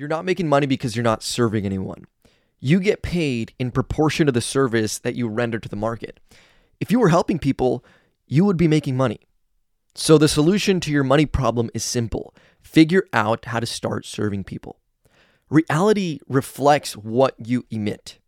You're 0.00 0.08
not 0.08 0.24
making 0.24 0.48
money 0.48 0.66
because 0.66 0.96
you're 0.96 1.02
not 1.02 1.22
serving 1.22 1.66
anyone. 1.66 2.06
You 2.58 2.80
get 2.80 3.02
paid 3.02 3.52
in 3.58 3.70
proportion 3.70 4.24
to 4.24 4.32
the 4.32 4.40
service 4.40 4.98
that 4.98 5.14
you 5.14 5.28
render 5.28 5.58
to 5.58 5.68
the 5.68 5.76
market. 5.76 6.20
If 6.80 6.90
you 6.90 6.98
were 6.98 7.10
helping 7.10 7.38
people, 7.38 7.84
you 8.26 8.46
would 8.46 8.56
be 8.56 8.66
making 8.66 8.96
money. 8.96 9.20
So 9.94 10.16
the 10.16 10.26
solution 10.26 10.80
to 10.80 10.90
your 10.90 11.04
money 11.04 11.26
problem 11.26 11.68
is 11.74 11.84
simple 11.84 12.34
figure 12.62 13.04
out 13.12 13.44
how 13.44 13.60
to 13.60 13.66
start 13.66 14.06
serving 14.06 14.44
people. 14.44 14.80
Reality 15.50 16.20
reflects 16.26 16.96
what 16.96 17.34
you 17.36 17.66
emit. 17.70 18.20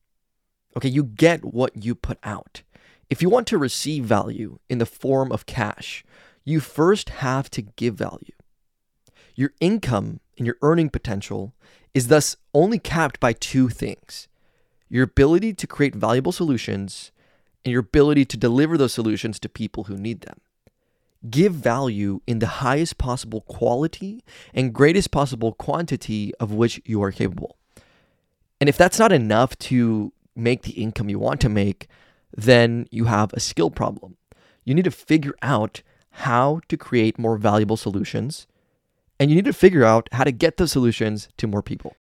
Okay, 0.77 0.91
you 0.91 1.03
get 1.03 1.43
what 1.43 1.83
you 1.83 1.95
put 1.95 2.19
out. 2.23 2.61
If 3.09 3.23
you 3.23 3.31
want 3.31 3.47
to 3.47 3.57
receive 3.57 4.05
value 4.05 4.59
in 4.69 4.77
the 4.77 4.85
form 4.85 5.33
of 5.33 5.47
cash, 5.47 6.05
you 6.45 6.61
first 6.61 7.09
have 7.09 7.49
to 7.49 7.63
give 7.63 7.95
value. 7.95 8.35
Your 9.35 9.53
income 9.61 10.21
and 10.37 10.47
your 10.47 10.57
earning 10.63 10.91
potential 10.91 11.53
is 11.95 12.09
thus 12.09 12.37
only 12.55 12.79
capped 12.79 13.21
by 13.21 13.33
two 13.33 13.69
things 13.69 14.29
your 14.89 15.05
ability 15.05 15.55
to 15.55 15.67
create 15.67 15.95
valuable 15.95 16.33
solutions 16.33 17.13
and 17.65 17.73
your 17.73 17.81
ability 17.81 18.27
to 18.27 18.37
deliver 18.37 18.77
those 18.77 18.93
solutions 18.93 19.39
to 19.39 19.49
people 19.49 19.85
who 19.85 19.97
need 19.97 20.21
them. 20.21 20.39
Give 21.31 21.55
value 21.55 22.21
in 22.27 22.41
the 22.41 22.47
highest 22.47 22.99
possible 22.99 23.41
quality 23.43 24.23
and 24.53 24.75
greatest 24.75 25.11
possible 25.11 25.53
quantity 25.53 26.35
of 26.39 26.53
which 26.53 26.79
you 26.85 27.03
are 27.03 27.11
capable. 27.11 27.57
And 28.61 28.69
if 28.69 28.77
that's 28.77 28.99
not 28.99 29.13
enough 29.13 29.57
to 29.61 30.13
make 30.37 30.63
the 30.63 30.73
income 30.73 31.09
you 31.09 31.19
want 31.19 31.41
to 31.41 31.49
make, 31.49 31.89
then 32.37 32.87
you 32.91 33.07
have 33.07 33.33
a 33.33 33.41
skill 33.41 33.71
problem. 33.71 34.17
You 34.65 34.75
need 34.75 34.85
to 34.85 34.91
figure 34.91 35.35
out 35.43 35.83
how 36.11 36.61
to 36.69 36.77
create 36.77 37.19
more 37.19 37.37
valuable 37.37 37.77
solutions, 37.77 38.47
and 39.23 39.31
you 39.31 39.37
need 39.37 39.45
to 39.45 39.53
figure 39.53 39.85
out 39.85 40.09
how 40.11 40.25
to 40.25 40.33
get 40.33 40.57
those 40.57 40.73
solutions 40.73 41.29
to 41.37 41.47
more 41.47 41.63
people. 41.63 41.95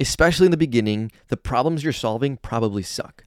Especially 0.00 0.46
in 0.46 0.50
the 0.50 0.56
beginning, 0.56 1.12
the 1.28 1.36
problems 1.36 1.84
you're 1.84 1.92
solving 1.92 2.36
probably 2.38 2.82
suck. 2.82 3.22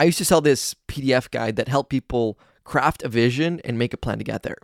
I 0.00 0.04
used 0.04 0.16
to 0.16 0.24
sell 0.24 0.40
this 0.40 0.74
PDF 0.88 1.30
guide 1.30 1.56
that 1.56 1.68
helped 1.68 1.90
people 1.90 2.38
craft 2.64 3.02
a 3.02 3.08
vision 3.08 3.60
and 3.64 3.78
make 3.78 3.92
a 3.92 3.98
plan 3.98 4.18
to 4.18 4.24
get 4.24 4.42
there. 4.42 4.58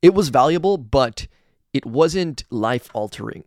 It 0.00 0.14
was 0.14 0.30
valuable, 0.30 0.78
but 0.78 1.26
it 1.72 1.86
wasn't 1.86 2.44
life 2.50 2.90
altering. 2.92 3.44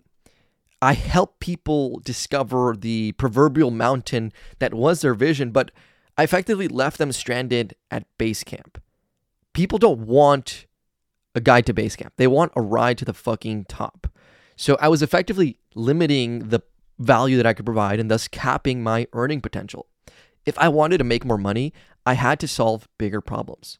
I 0.81 0.94
helped 0.94 1.39
people 1.39 2.00
discover 2.03 2.75
the 2.78 3.14
proverbial 3.14 3.72
mountain 3.72 4.31
that 4.59 4.73
was 4.73 5.02
their 5.02 5.14
vision, 5.14 5.52
but 5.52 5.72
I 6.17 6.23
effectively 6.23 6.67
left 6.67 6.97
them 6.97 7.12
stranded 7.12 7.75
at 7.92 8.06
base 8.17 8.44
camp. 8.44 8.81
People 9.53 9.80
don't 9.80 10.02
want 10.02 10.66
a 11.34 11.42
guide 11.42 11.66
to 11.66 11.73
base 11.73 11.95
camp, 11.95 12.14
they 12.17 12.28
want 12.28 12.53
a 12.56 12.62
ride 12.62 12.97
to 13.00 13.06
the 13.06 13.14
fucking 13.14 13.66
top. 13.66 14.08
So 14.56 14.78
I 14.80 14.88
was 14.88 15.02
effectively 15.02 15.58
limiting 15.73 16.50
the 16.50 16.62
value 16.97 17.36
that 17.38 17.45
I 17.45 17.53
could 17.53 17.66
provide 17.66 18.00
and 18.00 18.09
thus 18.09 18.28
capping 18.28 18.81
my 18.81 19.08
earning 19.12 19.42
potential. 19.42 19.88
If 20.45 20.58
I 20.58 20.69
wanted 20.69 21.00
to 21.00 21.03
make 21.03 21.25
more 21.25 21.38
money, 21.38 21.73
I 22.06 22.14
had 22.14 22.40
to 22.40 22.47
solve 22.47 22.88
bigger 22.97 23.19
problems. 23.19 23.80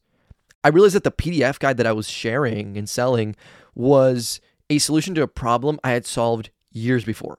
I 0.66 0.70
realized 0.70 0.96
that 0.96 1.04
the 1.04 1.12
PDF 1.12 1.60
guide 1.60 1.78
that 1.78 1.86
I 1.86 1.92
was 1.92 2.10
sharing 2.10 2.76
and 2.76 2.90
selling 2.90 3.36
was 3.76 4.42
a 4.68 4.80
solution 4.80 5.14
to 5.14 5.22
a 5.22 5.28
problem 5.28 5.80
I 5.84 5.92
had 5.92 6.08
solved 6.08 6.50
years 6.72 7.06
before. 7.06 7.38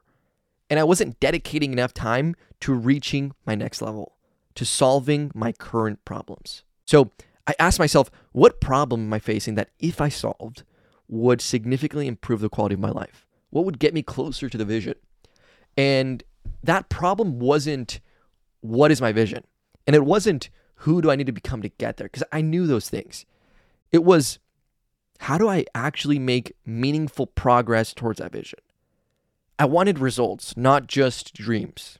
And 0.70 0.78
I 0.78 0.84
wasn't 0.84 1.18
dedicating 1.18 1.72
enough 1.72 1.92
time 1.92 2.36
to 2.60 2.72
reaching 2.72 3.32
my 3.44 3.56
next 3.56 3.82
level, 3.82 4.14
to 4.54 4.64
solving 4.64 5.32
my 5.34 5.50
current 5.50 6.04
problems. 6.04 6.62
So 6.84 7.10
I 7.48 7.56
asked 7.58 7.80
myself, 7.80 8.12
what 8.30 8.60
problem 8.60 9.06
am 9.06 9.12
I 9.12 9.18
facing 9.18 9.56
that 9.56 9.70
if 9.80 10.00
I 10.00 10.08
solved 10.08 10.62
would 11.08 11.40
significantly 11.40 12.06
improve 12.06 12.38
the 12.38 12.48
quality 12.48 12.74
of 12.74 12.80
my 12.80 12.92
life? 12.92 13.26
What 13.50 13.64
would 13.64 13.80
get 13.80 13.92
me 13.92 14.04
closer 14.04 14.48
to 14.48 14.56
the 14.56 14.64
vision? 14.64 14.94
And 15.76 16.22
that 16.62 16.88
problem 16.90 17.40
wasn't 17.40 17.98
what 18.60 18.92
is 18.92 19.00
my 19.00 19.10
vision? 19.10 19.42
And 19.84 19.96
it 19.96 20.04
wasn't 20.04 20.48
who 20.80 21.02
do 21.02 21.10
I 21.10 21.16
need 21.16 21.26
to 21.26 21.32
become 21.32 21.62
to 21.62 21.68
get 21.68 21.96
there? 21.96 22.06
Because 22.06 22.24
I 22.32 22.40
knew 22.40 22.66
those 22.66 22.88
things. 22.88 23.24
It 23.92 24.04
was 24.04 24.38
how 25.20 25.38
do 25.38 25.48
I 25.48 25.64
actually 25.74 26.18
make 26.18 26.54
meaningful 26.64 27.26
progress 27.26 27.94
towards 27.94 28.18
that 28.18 28.32
vision? 28.32 28.58
I 29.58 29.64
wanted 29.64 29.98
results, 29.98 30.56
not 30.56 30.86
just 30.86 31.34
dreams. 31.34 31.98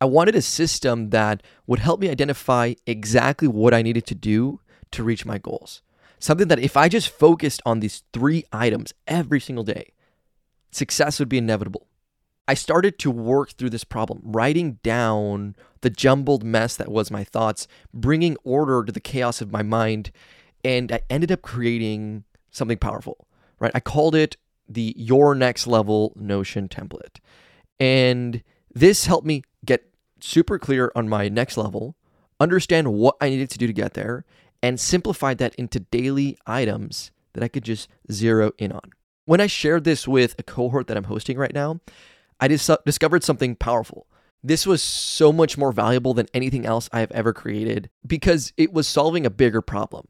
I 0.00 0.06
wanted 0.06 0.34
a 0.34 0.42
system 0.42 1.10
that 1.10 1.42
would 1.66 1.78
help 1.78 2.00
me 2.00 2.08
identify 2.08 2.74
exactly 2.86 3.48
what 3.48 3.74
I 3.74 3.82
needed 3.82 4.06
to 4.06 4.14
do 4.14 4.60
to 4.92 5.02
reach 5.02 5.26
my 5.26 5.38
goals. 5.38 5.82
Something 6.18 6.48
that 6.48 6.58
if 6.58 6.76
I 6.76 6.88
just 6.88 7.08
focused 7.08 7.60
on 7.66 7.80
these 7.80 8.02
three 8.12 8.44
items 8.52 8.94
every 9.06 9.40
single 9.40 9.64
day, 9.64 9.92
success 10.70 11.18
would 11.18 11.28
be 11.28 11.38
inevitable. 11.38 11.86
I 12.48 12.54
started 12.54 12.98
to 13.00 13.10
work 13.10 13.52
through 13.52 13.70
this 13.70 13.84
problem, 13.84 14.20
writing 14.22 14.78
down 14.82 15.56
the 15.80 15.90
jumbled 15.90 16.44
mess 16.44 16.76
that 16.76 16.90
was 16.90 17.10
my 17.10 17.24
thoughts, 17.24 17.66
bringing 17.92 18.36
order 18.44 18.84
to 18.84 18.92
the 18.92 19.00
chaos 19.00 19.40
of 19.40 19.50
my 19.50 19.62
mind, 19.62 20.12
and 20.64 20.92
I 20.92 21.00
ended 21.10 21.32
up 21.32 21.42
creating 21.42 22.24
something 22.50 22.78
powerful, 22.78 23.26
right? 23.58 23.72
I 23.74 23.80
called 23.80 24.14
it 24.14 24.36
the 24.68 24.94
Your 24.96 25.34
Next 25.34 25.66
Level 25.66 26.12
Notion 26.16 26.68
template. 26.68 27.18
And 27.78 28.42
this 28.72 29.06
helped 29.06 29.26
me 29.26 29.42
get 29.64 29.90
super 30.20 30.58
clear 30.58 30.92
on 30.94 31.08
my 31.08 31.28
next 31.28 31.56
level, 31.56 31.96
understand 32.40 32.92
what 32.92 33.16
I 33.20 33.28
needed 33.28 33.50
to 33.50 33.58
do 33.58 33.66
to 33.66 33.72
get 33.72 33.94
there, 33.94 34.24
and 34.62 34.80
simplified 34.80 35.38
that 35.38 35.54
into 35.56 35.80
daily 35.80 36.38
items 36.46 37.10
that 37.34 37.42
I 37.42 37.48
could 37.48 37.64
just 37.64 37.88
zero 38.10 38.52
in 38.58 38.72
on. 38.72 38.92
When 39.24 39.40
I 39.40 39.46
shared 39.46 39.84
this 39.84 40.08
with 40.08 40.34
a 40.38 40.42
cohort 40.42 40.86
that 40.86 40.96
I'm 40.96 41.04
hosting 41.04 41.36
right 41.36 41.52
now, 41.52 41.80
I 42.40 42.48
dis- 42.48 42.70
discovered 42.84 43.24
something 43.24 43.56
powerful. 43.56 44.06
This 44.42 44.66
was 44.66 44.82
so 44.82 45.32
much 45.32 45.58
more 45.58 45.72
valuable 45.72 46.14
than 46.14 46.28
anything 46.32 46.66
else 46.66 46.88
I 46.92 47.00
have 47.00 47.10
ever 47.10 47.32
created 47.32 47.90
because 48.06 48.52
it 48.56 48.72
was 48.72 48.86
solving 48.86 49.26
a 49.26 49.30
bigger 49.30 49.60
problem, 49.60 50.06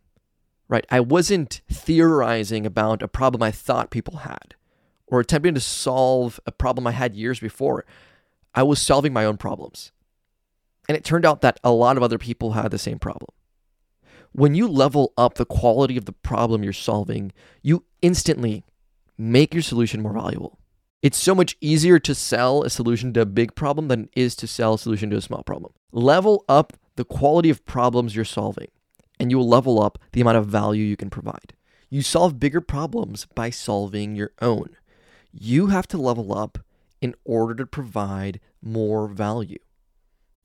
right? 0.69 0.87
I 0.91 1.01
wasn't 1.01 1.63
theorizing 1.71 2.67
about 2.67 3.03
a 3.03 3.09
problem 3.09 3.43
I 3.43 3.51
thought 3.51 3.91
people 3.91 4.19
had 4.19 4.55
or 5.07 5.21
attempting 5.21 5.55
to 5.55 5.61
solve 5.61 6.41
a 6.47 6.53
problem 6.53 6.87
I 6.87 6.93
had 6.93 7.17
years 7.17 7.41
before. 7.41 7.85
I 8.55 8.63
was 8.63 8.81
solving 8.81 9.13
my 9.13 9.25
own 9.25 9.37
problems. 9.37 9.93
And 10.89 10.97
it 10.97 11.05
turned 11.05 11.25
out 11.25 11.41
that 11.41 11.61
a 11.65 11.71
lot 11.71 11.97
of 11.97 12.03
other 12.03 12.19
people 12.19 12.53
had 12.53 12.71
the 12.71 12.79
same 12.79 12.99
problem. 12.99 13.31
When 14.33 14.55
you 14.55 14.69
level 14.69 15.13
up 15.17 15.35
the 15.35 15.47
quality 15.47 15.97
of 15.97 16.05
the 16.05 16.13
problem 16.13 16.63
you're 16.63 16.73
solving, 16.73 17.33
you 17.63 17.85
instantly 18.03 18.65
make 19.17 19.55
your 19.55 19.63
solution 19.63 20.03
more 20.03 20.13
valuable. 20.13 20.59
It's 21.07 21.19
so 21.19 21.37
much 21.37 21.57
easier 21.61 22.01
to 22.01 22.17
sell 22.17 22.65
a 22.65 22.69
solution 22.69 23.13
to 23.13 23.21
a 23.21 23.27
big 23.27 23.55
problem 23.55 23.87
than 23.87 24.07
it 24.07 24.11
is 24.17 24.35
to 24.35 24.49
sell 24.49 24.75
a 24.75 24.79
solution 24.81 25.09
to 25.11 25.17
a 25.17 25.21
small 25.21 25.45
problem. 25.45 25.73
Level 25.93 26.45
up 26.49 26.73
the 26.97 27.05
quality 27.05 27.49
of 27.49 27.65
problems 27.65 28.17
you're 28.17 28.25
solving, 28.25 28.73
and 29.21 29.31
you 29.31 29.39
will 29.39 29.49
level 29.49 29.81
up 29.81 30.01
the 30.11 30.21
amount 30.21 30.39
of 30.39 30.49
value 30.49 30.83
you 30.83 30.97
can 30.97 31.09
provide. 31.09 31.53
You 31.91 32.03
solve 32.03 32.41
bigger 32.41 32.61
problems 32.61 33.29
by 33.37 33.51
solving 33.51 34.17
your 34.17 34.33
own. 34.43 34.71
You 35.31 35.69
have 35.69 35.87
to 35.89 35.97
level 35.97 36.37
up 36.37 36.59
in 37.01 37.15
order 37.25 37.55
to 37.55 37.67
provide 37.67 38.41
more 38.61 39.07
value. 39.07 39.61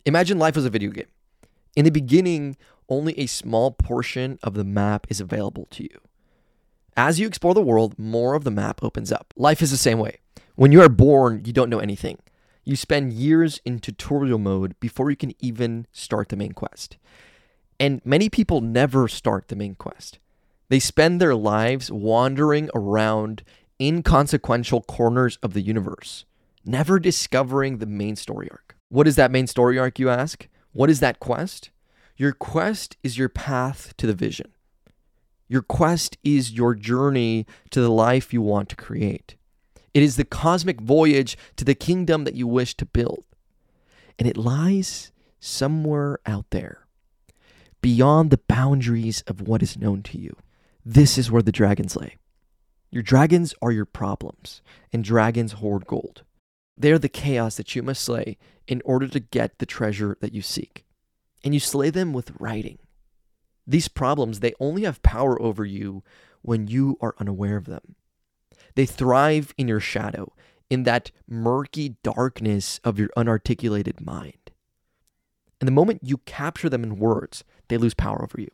Imagine 0.06 0.38
life 0.38 0.58
as 0.58 0.66
a 0.66 0.70
video 0.70 0.92
game. 0.92 1.10
In 1.76 1.86
the 1.86 1.90
beginning, 1.90 2.56
only 2.88 3.18
a 3.18 3.26
small 3.26 3.72
portion 3.72 4.38
of 4.44 4.54
the 4.54 4.64
map 4.64 5.08
is 5.10 5.20
available 5.20 5.66
to 5.72 5.82
you. 5.82 5.98
As 6.96 7.20
you 7.20 7.26
explore 7.26 7.56
the 7.56 7.64
world, 7.64 7.98
more 7.98 8.36
of 8.36 8.44
the 8.44 8.52
map 8.52 8.84
opens 8.84 9.12
up. 9.12 9.34
Life 9.36 9.64
is 9.64 9.72
the 9.72 9.78
same 9.78 9.98
way. 9.98 10.20
When 10.62 10.72
you 10.72 10.84
are 10.84 10.90
born, 10.90 11.42
you 11.44 11.54
don't 11.54 11.72
know 11.72 11.80
anything. 11.80 12.20
You 12.66 12.76
spend 12.76 13.14
years 13.14 13.60
in 13.66 13.80
tutorial 13.80 14.38
mode 14.38 14.80
before 14.80 15.10
you 15.10 15.18
can 15.18 15.34
even 15.40 15.88
start 15.92 16.30
the 16.30 16.36
main 16.36 16.52
quest. 16.52 16.98
And 17.80 18.00
many 18.06 18.30
people 18.30 18.62
never 18.62 19.08
start 19.08 19.48
the 19.48 19.56
main 19.56 19.74
quest. 19.74 20.20
They 20.70 20.78
spend 20.78 21.20
their 21.20 21.34
lives 21.34 21.92
wandering 21.92 22.70
around 22.76 23.42
inconsequential 23.82 24.84
corners 24.84 25.40
of 25.42 25.54
the 25.54 25.62
universe, 25.62 26.26
never 26.64 27.00
discovering 27.00 27.80
the 27.80 27.88
main 27.88 28.16
story 28.16 28.48
arc. 28.52 28.76
What 28.90 29.08
is 29.08 29.16
that 29.16 29.32
main 29.32 29.48
story 29.48 29.80
arc, 29.80 29.98
you 29.98 30.12
ask? 30.12 30.48
What 30.74 30.92
is 30.92 31.00
that 31.00 31.20
quest? 31.20 31.72
Your 32.18 32.34
quest 32.34 32.98
is 33.02 33.18
your 33.18 33.30
path 33.30 33.98
to 33.98 34.06
the 34.06 34.14
vision. 34.14 34.52
Your 35.48 35.64
quest 35.64 36.20
is 36.24 36.52
your 36.52 36.76
journey 36.76 37.48
to 37.72 37.82
the 37.82 37.90
life 37.90 38.32
you 38.32 38.44
want 38.44 38.70
to 38.70 38.76
create. 38.76 39.38
It 39.94 40.04
is 40.04 40.16
the 40.16 40.26
cosmic 40.26 40.80
voyage 40.80 41.38
to 41.58 41.66
the 41.66 41.76
kingdom 41.76 42.24
that 42.24 42.36
you 42.36 42.48
wish 42.48 42.76
to 42.78 42.86
build. 42.86 43.26
And 44.18 44.28
it 44.28 44.38
lies 44.38 45.12
somewhere 45.40 46.20
out 46.26 46.46
there, 46.52 46.86
beyond 47.82 48.30
the 48.30 48.40
boundaries 48.48 49.22
of 49.22 49.42
what 49.42 49.64
is 49.64 49.78
known 49.78 50.04
to 50.04 50.18
you. 50.18 50.36
This 50.86 51.18
is 51.18 51.32
where 51.32 51.42
the 51.42 51.52
dragons 51.52 51.96
lay. 51.96 52.18
Your 52.92 53.04
dragons 53.04 53.54
are 53.62 53.72
your 53.72 53.86
problems, 53.86 54.62
and 54.94 55.04
dragons 55.04 55.54
hoard 55.54 55.86
gold. 55.88 56.24
They 56.78 56.92
are 56.92 57.00
the 57.00 57.10
chaos 57.10 57.58
that 57.58 57.76
you 57.76 57.84
must 57.84 58.04
slay 58.04 58.38
in 58.68 58.82
order 58.86 59.08
to 59.08 59.20
get 59.20 59.60
the 59.60 59.66
treasure 59.66 60.18
that 60.22 60.34
you 60.34 60.42
seek. 60.42 60.86
And 61.44 61.54
you 61.54 61.60
slay 61.60 61.90
them 61.90 62.14
with 62.14 62.34
writing. 62.40 62.78
These 63.66 63.88
problems, 63.88 64.40
they 64.40 64.54
only 64.60 64.84
have 64.84 65.02
power 65.02 65.42
over 65.42 65.66
you 65.66 66.04
when 66.42 66.68
you 66.68 66.98
are 67.02 67.16
unaware 67.20 67.58
of 67.58 67.66
them. 67.66 67.96
They 68.76 68.86
thrive 68.86 69.54
in 69.58 69.68
your 69.68 69.80
shadow, 69.80 70.34
in 70.70 70.84
that 70.84 71.12
murky 71.28 71.98
darkness 72.04 72.80
of 72.84 72.98
your 72.98 73.10
unarticulated 73.18 74.02
mind. 74.02 74.52
And 75.60 75.68
the 75.68 75.74
moment 75.74 76.02
you 76.04 76.18
capture 76.20 76.70
them 76.70 76.84
in 76.84 76.98
words, 76.98 77.44
they 77.68 77.78
lose 77.78 77.94
power 77.94 78.24
over 78.24 78.42
you. 78.42 78.50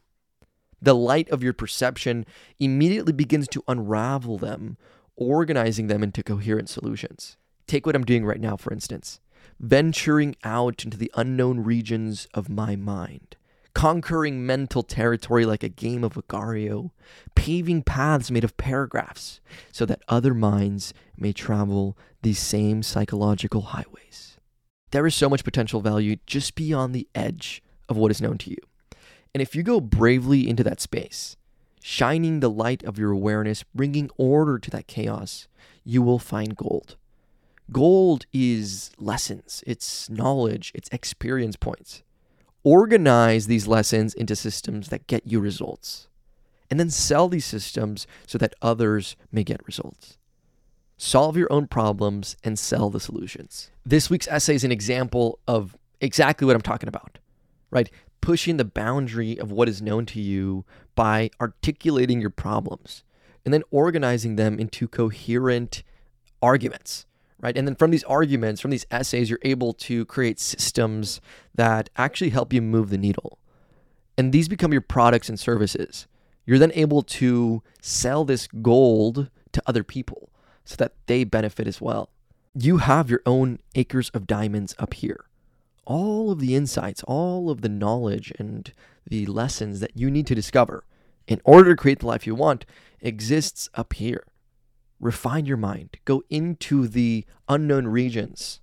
The 0.81 0.95
light 0.95 1.29
of 1.29 1.41
your 1.41 1.53
perception 1.53 2.25
immediately 2.59 3.13
begins 3.13 3.47
to 3.49 3.63
unravel 3.67 4.37
them, 4.37 4.77
organizing 5.15 5.87
them 5.87 6.03
into 6.03 6.23
coherent 6.23 6.69
solutions. 6.69 7.37
Take 7.65 7.85
what 7.85 7.95
I'm 7.95 8.05
doing 8.05 8.25
right 8.25 8.39
now, 8.39 8.57
for 8.57 8.71
instance 8.71 9.19
venturing 9.59 10.35
out 10.43 10.83
into 10.83 10.97
the 10.97 11.11
unknown 11.15 11.63
regions 11.63 12.27
of 12.33 12.49
my 12.49 12.75
mind, 12.75 13.35
conquering 13.77 14.43
mental 14.43 14.81
territory 14.81 15.45
like 15.45 15.61
a 15.61 15.69
game 15.69 16.03
of 16.03 16.17
Agar.io, 16.17 16.91
paving 17.35 17.83
paths 17.83 18.31
made 18.31 18.43
of 18.43 18.57
paragraphs 18.57 19.39
so 19.71 19.85
that 19.85 20.01
other 20.07 20.33
minds 20.33 20.95
may 21.15 21.31
travel 21.31 21.95
these 22.23 22.39
same 22.39 22.81
psychological 22.81 23.61
highways. 23.61 24.39
There 24.89 25.05
is 25.05 25.13
so 25.13 25.29
much 25.29 25.43
potential 25.43 25.79
value 25.79 26.15
just 26.25 26.55
beyond 26.55 26.95
the 26.95 27.07
edge 27.13 27.61
of 27.87 27.95
what 27.97 28.09
is 28.09 28.19
known 28.19 28.39
to 28.39 28.49
you. 28.49 28.57
And 29.35 29.43
if 29.43 29.55
you 29.55 29.61
go 29.61 29.79
bravely 29.79 30.49
into 30.49 30.63
that 30.63 30.81
space, 30.81 31.37
shining 31.83 32.39
the 32.39 32.49
light 32.49 32.81
of 32.81 32.97
your 32.97 33.11
awareness, 33.11 33.61
bringing 33.75 34.09
order 34.17 34.57
to 34.57 34.71
that 34.71 34.87
chaos, 34.87 35.47
you 35.83 36.01
will 36.01 36.17
find 36.17 36.57
gold. 36.57 36.95
Gold 37.71 38.25
is 38.33 38.89
lessons, 38.97 39.63
it's 39.67 40.09
knowledge, 40.09 40.71
it's 40.73 40.89
experience 40.91 41.57
points 41.57 42.01
organize 42.67 43.47
these 43.47 43.65
lessons 43.65 44.13
into 44.13 44.35
systems 44.35 44.89
that 44.89 45.07
get 45.07 45.25
you 45.25 45.39
results, 45.39 46.09
and 46.69 46.77
then 46.77 46.89
sell 46.89 47.29
these 47.29 47.45
systems 47.45 48.05
so 48.25 48.37
that 48.37 48.53
others 48.61 49.15
may 49.31 49.41
get 49.41 49.65
results. 49.65 50.17
Solve 50.97 51.37
your 51.37 51.47
own 51.49 51.67
problems 51.67 52.35
and 52.43 52.59
sell 52.59 52.89
the 52.89 52.99
solutions. 52.99 53.71
This 53.85 54.09
week's 54.09 54.27
essay 54.27 54.55
is 54.55 54.65
an 54.65 54.71
example 54.73 55.39
of 55.47 55.77
exactly 56.01 56.45
what 56.45 56.57
I'm 56.57 56.61
talking 56.61 56.89
about, 56.89 57.19
right? 57.71 57.89
Pushing 58.19 58.57
the 58.57 58.65
boundary 58.65 59.39
of 59.39 59.49
what 59.49 59.69
is 59.69 59.81
known 59.81 60.05
to 60.07 60.19
you 60.19 60.65
by 60.93 61.29
articulating 61.39 62.19
your 62.19 62.31
problems 62.31 63.05
and 63.45 63.53
then 63.53 63.63
organizing 63.71 64.35
them 64.35 64.59
into 64.59 64.89
coherent 64.89 65.83
arguments 66.41 67.05
right? 67.39 67.57
And 67.57 67.67
then 67.67 67.75
from 67.75 67.91
these 67.91 68.03
arguments, 68.05 68.61
from 68.61 68.71
these 68.71 68.85
essays, 68.89 69.29
you're 69.29 69.39
able 69.43 69.73
to 69.73 70.05
create 70.05 70.39
systems 70.39 71.21
that 71.55 71.89
actually 71.95 72.31
help 72.31 72.53
you 72.53 72.61
move 72.61 72.89
the 72.89 72.97
needle. 72.97 73.37
And 74.17 74.33
these 74.33 74.47
become 74.47 74.71
your 74.71 74.81
products 74.81 75.29
and 75.29 75.39
services. 75.39 76.07
You're 76.45 76.59
then 76.59 76.71
able 76.73 77.03
to 77.03 77.61
sell 77.81 78.25
this 78.25 78.47
gold 78.47 79.29
to 79.51 79.63
other 79.67 79.83
people 79.83 80.29
so 80.65 80.75
that 80.77 80.93
they 81.05 81.23
benefit 81.23 81.67
as 81.67 81.79
well. 81.79 82.09
You 82.53 82.77
have 82.77 83.09
your 83.09 83.21
own 83.25 83.59
acres 83.75 84.09
of 84.13 84.25
diamonds 84.25 84.73
up 84.79 84.95
here. 84.95 85.25
All 85.85 86.31
of 86.31 86.39
the 86.39 86.55
insights, 86.55 87.03
all 87.03 87.49
of 87.49 87.61
the 87.61 87.69
knowledge 87.69 88.33
and 88.39 88.71
the 89.05 89.25
lessons 89.27 89.79
that 89.79 89.95
you 89.95 90.09
need 90.09 90.27
to 90.27 90.35
discover 90.35 90.83
in 91.27 91.39
order 91.43 91.71
to 91.71 91.81
create 91.81 91.99
the 91.99 92.07
life 92.07 92.25
you 92.25 92.35
want 92.35 92.65
exists 93.01 93.69
up 93.75 93.93
here 93.93 94.23
refine 94.99 95.45
your 95.45 95.57
mind, 95.57 95.97
go 96.05 96.23
into 96.29 96.87
the 96.87 97.25
unknown 97.47 97.87
regions 97.87 98.59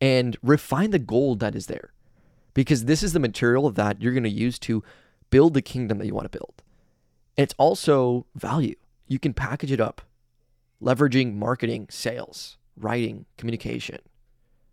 and 0.00 0.36
refine 0.42 0.90
the 0.90 0.98
gold 0.98 1.40
that 1.40 1.54
is 1.54 1.66
there. 1.66 1.92
Because 2.52 2.84
this 2.84 3.02
is 3.02 3.12
the 3.12 3.20
material 3.20 3.70
that 3.70 4.00
you're 4.00 4.12
going 4.12 4.22
to 4.22 4.30
use 4.30 4.58
to 4.60 4.84
build 5.30 5.54
the 5.54 5.62
kingdom 5.62 5.98
that 5.98 6.06
you 6.06 6.14
want 6.14 6.30
to 6.30 6.38
build. 6.38 6.62
And 7.36 7.42
it's 7.42 7.54
also 7.58 8.26
value. 8.36 8.76
You 9.08 9.18
can 9.18 9.34
package 9.34 9.72
it 9.72 9.80
up, 9.80 10.02
leveraging 10.80 11.34
marketing, 11.34 11.88
sales, 11.90 12.56
writing, 12.76 13.26
communication, 13.36 13.98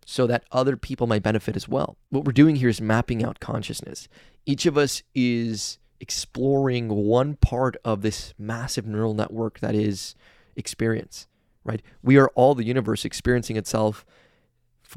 so 0.06 0.26
that 0.28 0.44
other 0.52 0.76
people 0.76 1.06
might 1.06 1.22
benefit 1.22 1.56
as 1.56 1.68
well. 1.68 1.96
What 2.10 2.24
we're 2.24 2.32
doing 2.32 2.56
here 2.56 2.68
is 2.68 2.80
mapping 2.80 3.24
out 3.24 3.40
consciousness. 3.40 4.08
Each 4.46 4.66
of 4.66 4.78
us 4.78 5.02
is 5.14 5.78
exploring 6.00 6.88
one 6.88 7.34
part 7.36 7.76
of 7.84 8.02
this 8.02 8.34
massive 8.38 8.86
neural 8.86 9.14
network 9.14 9.60
that 9.60 9.74
is 9.74 10.14
experience, 10.56 11.26
right? 11.64 11.82
We 12.02 12.16
are 12.16 12.28
all 12.34 12.54
the 12.54 12.64
universe 12.64 13.04
experiencing 13.04 13.56
itself, 13.56 14.04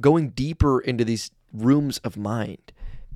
going 0.02 0.30
deeper 0.30 0.80
into 0.80 1.06
these 1.06 1.32
rooms 1.54 2.00
of 2.00 2.18
mind. 2.18 2.74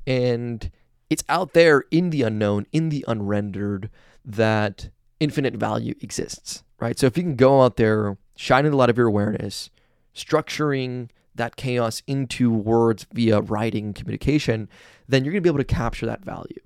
And 0.07 0.71
it's 1.09 1.24
out 1.27 1.53
there 1.53 1.83
in 1.91 2.09
the 2.09 2.24
unknown, 2.24 2.68
in 2.71 2.89
the 2.89 3.03
unrendered, 3.07 3.89
that 4.24 4.89
infinite 5.19 5.56
value 5.56 5.95
exists, 6.01 6.63
right? 6.80 6.97
So 6.97 7.07
if 7.07 7.18
you 7.18 7.24
can 7.24 7.36
go 7.36 7.62
out 7.62 7.75
there, 7.77 8.18
shining 8.36 8.71
a 8.71 8.75
lot 8.75 8.89
of 8.89 8.97
your 8.97 9.07
awareness, 9.07 9.69
structuring 10.15 11.09
that 11.35 11.56
chaos 11.56 12.01
into 12.07 12.51
words 12.51 13.06
via 13.13 13.42
writing 13.42 13.94
communication, 13.94 14.69
then 15.07 15.24
you're 15.24 15.31
going 15.31 15.44
to 15.44 15.47
be 15.47 15.50
able 15.50 15.57
to 15.57 15.63
capture 15.63 16.06
that 16.06 16.24
value, 16.24 16.59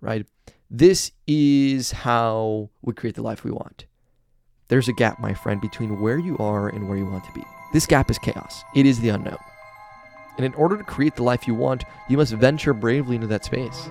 right? 0.00 0.26
This 0.70 1.12
is 1.26 1.92
how 1.92 2.70
we 2.82 2.92
create 2.92 3.14
the 3.14 3.22
life 3.22 3.44
we 3.44 3.50
want. 3.50 3.86
There's 4.68 4.88
a 4.88 4.92
gap, 4.92 5.20
my 5.20 5.32
friend, 5.32 5.60
between 5.60 6.00
where 6.00 6.18
you 6.18 6.36
are 6.38 6.68
and 6.68 6.88
where 6.88 6.98
you 6.98 7.06
want 7.06 7.24
to 7.24 7.32
be. 7.32 7.44
This 7.72 7.86
gap 7.86 8.10
is 8.10 8.18
chaos, 8.18 8.64
it 8.74 8.84
is 8.84 9.00
the 9.00 9.10
unknown. 9.10 9.38
And 10.36 10.44
in 10.44 10.54
order 10.54 10.76
to 10.76 10.84
create 10.84 11.14
the 11.14 11.22
life 11.22 11.46
you 11.46 11.54
want, 11.54 11.84
you 12.08 12.16
must 12.16 12.32
venture 12.32 12.74
bravely 12.74 13.14
into 13.14 13.28
that 13.28 13.44
space. 13.44 13.88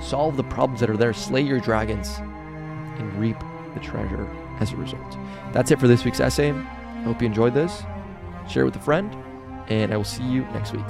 Solve 0.00 0.36
the 0.36 0.44
problems 0.44 0.80
that 0.80 0.90
are 0.90 0.96
there, 0.96 1.12
slay 1.12 1.42
your 1.42 1.60
dragons, 1.60 2.18
and 2.18 3.20
reap 3.20 3.38
the 3.74 3.80
treasure 3.80 4.28
as 4.58 4.72
a 4.72 4.76
result. 4.76 5.16
That's 5.52 5.70
it 5.70 5.78
for 5.78 5.88
this 5.88 6.04
week's 6.04 6.20
essay. 6.20 6.52
I 6.52 7.02
hope 7.02 7.20
you 7.22 7.26
enjoyed 7.26 7.54
this. 7.54 7.82
Share 8.48 8.62
it 8.62 8.66
with 8.66 8.76
a 8.76 8.80
friend, 8.80 9.14
and 9.68 9.92
I 9.92 9.96
will 9.96 10.04
see 10.04 10.24
you 10.24 10.42
next 10.52 10.72
week. 10.72 10.86